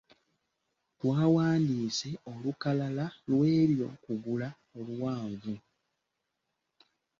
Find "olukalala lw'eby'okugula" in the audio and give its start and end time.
2.33-4.49